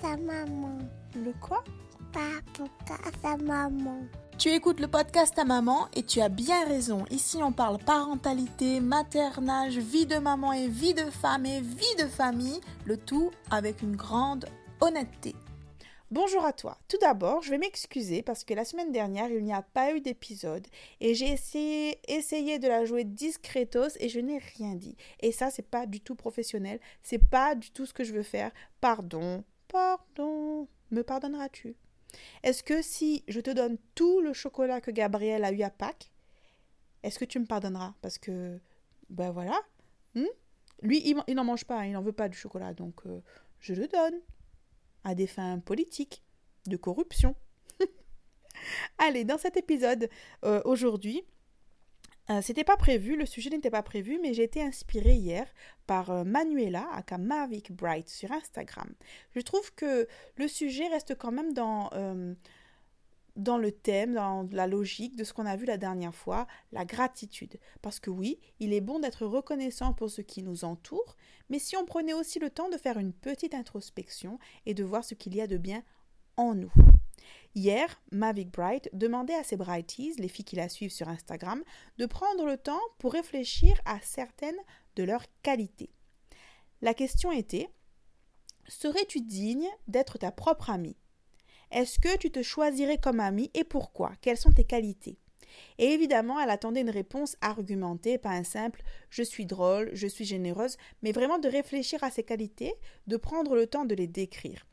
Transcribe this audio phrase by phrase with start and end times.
[0.00, 0.78] Sa maman
[1.16, 1.64] Le quoi?
[3.22, 4.02] Sa maman
[4.38, 7.04] Tu écoutes le podcast à maman et tu as bien raison.
[7.10, 12.06] Ici, on parle parentalité, maternage, vie de maman et vie de femme et vie de
[12.06, 14.46] famille, le tout avec une grande
[14.80, 15.34] honnêteté.
[16.12, 16.76] Bonjour à toi.
[16.88, 20.02] Tout d'abord, je vais m'excuser parce que la semaine dernière, il n'y a pas eu
[20.02, 20.66] d'épisode
[21.00, 24.94] et j'ai essayé, essayé de la jouer discretos et je n'ai rien dit.
[25.20, 26.80] Et ça, c'est pas du tout professionnel.
[27.02, 28.52] C'est pas du tout ce que je veux faire.
[28.82, 30.68] Pardon, pardon.
[30.90, 31.76] Me pardonneras-tu?
[32.42, 36.12] Est-ce que si je te donne tout le chocolat que Gabriel a eu à Pâques,
[37.04, 37.94] est-ce que tu me pardonneras?
[38.02, 38.60] Parce que,
[39.08, 39.58] ben voilà.
[40.14, 40.26] Hmm?
[40.82, 43.22] Lui, il n'en mange pas, il n'en veut pas du chocolat, donc euh,
[43.60, 44.20] je le donne
[45.04, 46.22] à des fins politiques,
[46.66, 47.34] de corruption.
[48.98, 50.08] Allez, dans cet épisode
[50.44, 51.22] euh, aujourd'hui,
[52.30, 55.46] euh, c'était pas prévu, le sujet n'était pas prévu, mais j'ai été inspirée hier
[55.86, 58.94] par euh, Manuela à Mavic Bright sur Instagram.
[59.34, 61.90] Je trouve que le sujet reste quand même dans,
[63.36, 66.84] dans le thème, dans la logique de ce qu'on a vu la dernière fois, la
[66.84, 67.58] gratitude.
[67.80, 71.16] Parce que oui, il est bon d'être reconnaissant pour ce qui nous entoure,
[71.48, 75.04] mais si on prenait aussi le temps de faire une petite introspection et de voir
[75.04, 75.82] ce qu'il y a de bien
[76.36, 76.72] en nous.
[77.54, 81.62] Hier, Mavic Bright demandait à ses Brighties, les filles qui la suivent sur Instagram,
[81.98, 84.56] de prendre le temps pour réfléchir à certaines
[84.96, 85.90] de leurs qualités.
[86.80, 87.68] La question était
[88.68, 90.96] Serais-tu digne d'être ta propre amie?
[91.72, 94.12] Est-ce que tu te choisirais comme ami et pourquoi?
[94.20, 95.18] Quelles sont tes qualités?
[95.78, 100.24] Et évidemment, elle attendait une réponse argumentée, pas un simple je suis drôle, je suis
[100.24, 102.74] généreuse, mais vraiment de réfléchir à ses qualités,
[103.06, 104.66] de prendre le temps de les décrire.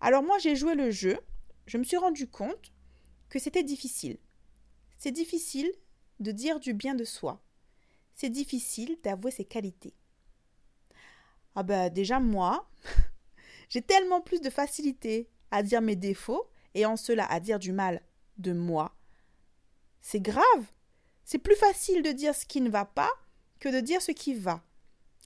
[0.00, 1.18] Alors moi, j'ai joué le jeu,
[1.66, 2.72] je me suis rendu compte
[3.28, 4.18] que c'était difficile.
[4.98, 5.70] C'est difficile
[6.20, 7.42] de dire du bien de soi.
[8.14, 9.94] C'est difficile d'avouer ses qualités.
[11.56, 12.70] Ah ben déjà moi,
[13.68, 17.72] j'ai tellement plus de facilité à dire mes défauts et en cela à dire du
[17.72, 18.02] mal
[18.38, 18.92] de moi,
[20.00, 20.42] c'est grave.
[21.24, 23.10] C'est plus facile de dire ce qui ne va pas
[23.60, 24.62] que de dire ce qui va.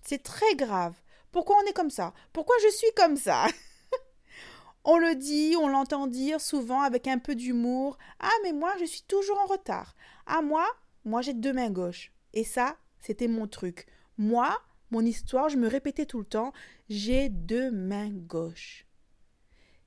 [0.03, 0.95] C'est très grave.
[1.33, 2.13] Pourquoi on est comme ça?
[2.33, 3.47] Pourquoi je suis comme ça?
[4.85, 7.99] On le dit, on l'entend dire souvent avec un peu d'humour.
[8.21, 9.95] Ah mais moi je suis toujours en retard.
[10.27, 10.67] Ah moi,
[11.05, 12.13] moi j'ai deux mains gauches.
[12.33, 13.87] Et ça, c'était mon truc.
[14.19, 14.57] Moi,
[14.91, 16.53] mon histoire, je me répétais tout le temps,
[16.89, 18.88] j'ai deux mains gauches.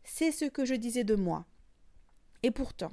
[0.04, 1.46] C'est ce que je disais de moi.
[2.44, 2.92] Et pourtant,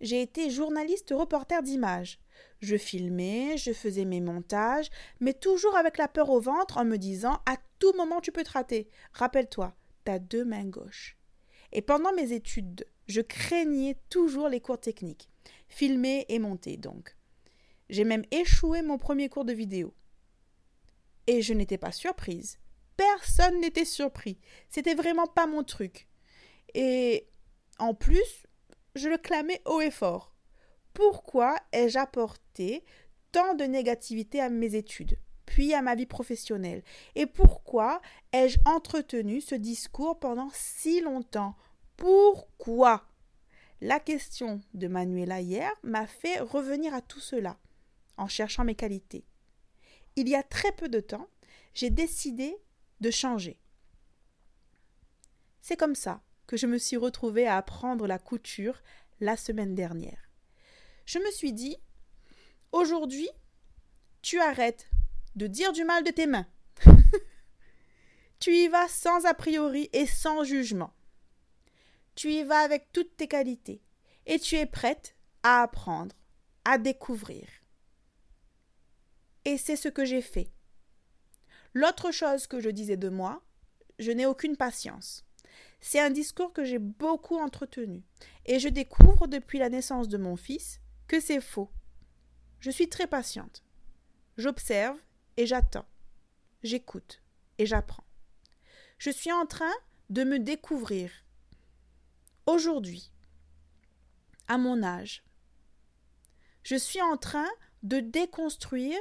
[0.00, 2.18] j'ai été journaliste reporter d'images.
[2.60, 4.90] Je filmais, je faisais mes montages,
[5.20, 8.44] mais toujours avec la peur au ventre en me disant à tout moment tu peux
[8.44, 8.88] te rater.
[9.12, 9.74] Rappelle-toi,
[10.04, 11.16] t'as deux mains gauches.
[11.72, 15.30] Et pendant mes études, je craignais toujours les cours techniques.
[15.68, 17.16] Filmer et monter donc.
[17.88, 19.94] J'ai même échoué mon premier cours de vidéo.
[21.26, 22.58] Et je n'étais pas surprise.
[22.96, 24.38] Personne n'était surpris.
[24.68, 26.08] C'était vraiment pas mon truc.
[26.74, 27.28] Et
[27.78, 28.46] en plus,
[28.94, 30.34] je le clamais haut et fort.
[30.92, 32.84] Pourquoi ai-je apporté
[33.32, 36.84] tant de négativité à mes études, puis à ma vie professionnelle?
[37.14, 38.00] Et pourquoi
[38.32, 41.56] ai-je entretenu ce discours pendant si longtemps?
[41.96, 43.06] Pourquoi?
[43.80, 47.58] La question de Manuela hier m'a fait revenir à tout cela,
[48.16, 49.24] en cherchant mes qualités.
[50.16, 51.28] Il y a très peu de temps,
[51.74, 52.56] j'ai décidé
[53.00, 53.60] de changer.
[55.60, 58.82] C'est comme ça que je me suis retrouvée à apprendre la couture
[59.20, 60.30] la semaine dernière.
[61.06, 61.76] Je me suis dit,
[62.72, 63.28] aujourd'hui,
[64.22, 64.88] tu arrêtes
[65.36, 66.46] de dire du mal de tes mains.
[68.40, 70.94] tu y vas sans a priori et sans jugement.
[72.14, 73.82] Tu y vas avec toutes tes qualités
[74.26, 76.14] et tu es prête à apprendre,
[76.64, 77.46] à découvrir.
[79.44, 80.50] Et c'est ce que j'ai fait.
[81.74, 83.42] L'autre chose que je disais de moi,
[83.98, 85.24] je n'ai aucune patience.
[85.80, 88.02] C'est un discours que j'ai beaucoup entretenu,
[88.46, 91.70] et je découvre depuis la naissance de mon fils que c'est faux.
[92.60, 93.62] Je suis très patiente.
[94.36, 94.98] J'observe
[95.36, 95.86] et j'attends.
[96.62, 97.22] J'écoute
[97.58, 98.04] et j'apprends.
[98.98, 99.72] Je suis en train
[100.10, 101.10] de me découvrir.
[102.46, 103.12] Aujourd'hui,
[104.48, 105.22] à mon âge,
[106.62, 107.48] je suis en train
[107.82, 109.00] de déconstruire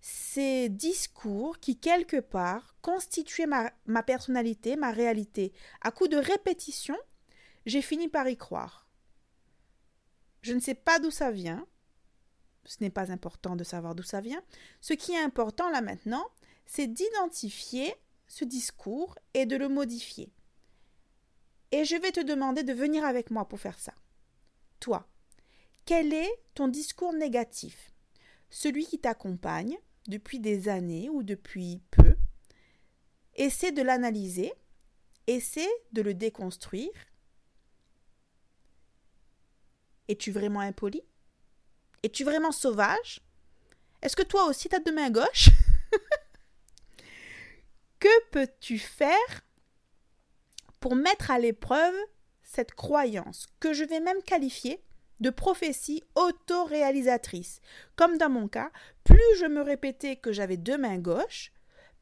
[0.00, 5.52] ces discours qui, quelque part, constituaient ma, personnalité, ma réalité.
[5.82, 6.96] À coup de répétition,
[7.66, 8.86] j'ai fini par y croire.
[10.42, 11.66] Je ne sais pas d'où ça vient.
[12.64, 14.42] Ce n'est pas important de savoir d'où ça vient.
[14.80, 16.26] Ce qui est important là maintenant,
[16.66, 17.94] c'est d'identifier
[18.26, 20.32] ce discours et de le modifier.
[21.72, 23.94] Et je vais te demander de venir avec moi pour faire ça.
[24.78, 25.06] Toi,
[25.84, 27.92] quel est ton discours négatif?
[28.48, 29.76] Celui qui t'accompagne,
[30.06, 32.16] depuis des années ou depuis peu,
[33.34, 34.52] essaie de l'analyser
[35.26, 36.90] essaie de le déconstruire.
[40.08, 41.02] Es-tu vraiment impoli?
[42.02, 43.20] Es-tu vraiment sauvage?
[44.02, 45.50] Est-ce que toi aussi tu as deux mains gauches?
[48.00, 49.44] Que peux-tu faire
[50.80, 51.94] pour mettre à l'épreuve
[52.42, 54.82] cette croyance que je vais même qualifier
[55.20, 57.60] de prophétie autoréalisatrice.
[57.96, 58.70] Comme dans mon cas,
[59.04, 61.52] plus je me répétais que j'avais deux mains gauches,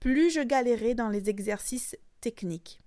[0.00, 2.80] plus je galérais dans les exercices techniques.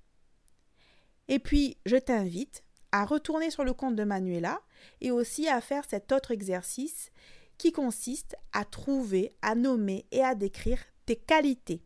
[1.28, 4.62] Et puis, je t'invite à retourner sur le compte de Manuela
[5.00, 7.12] et aussi à faire cet autre exercice
[7.58, 11.84] qui consiste à trouver, à nommer et à décrire tes qualités.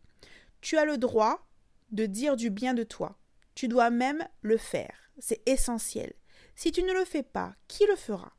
[0.61, 1.47] Tu as le droit
[1.91, 3.17] de dire du bien de toi.
[3.55, 4.95] Tu dois même le faire.
[5.19, 6.13] C'est essentiel.
[6.55, 8.33] Si tu ne le fais pas, qui le fera?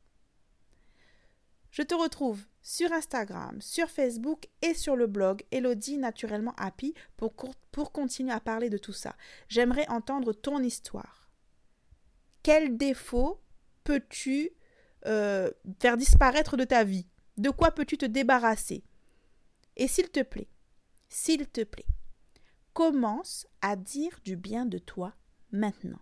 [1.71, 7.35] Je te retrouve sur Instagram, sur Facebook et sur le blog Elodie Naturellement Happy pour,
[7.93, 9.15] continuer à parler de tout ça.
[9.47, 11.29] J'aimerais entendre ton histoire.
[12.41, 13.39] Quel défaut
[13.83, 14.49] peux-tu
[15.05, 17.07] euh, faire disparaître de ta vie?
[17.37, 18.83] De quoi peux-tu te débarrasser?
[19.75, 20.49] Et s'il te plaît,
[21.09, 21.85] s'il te plaît,
[22.73, 25.13] commence à dire du bien de toi
[25.51, 26.01] maintenant.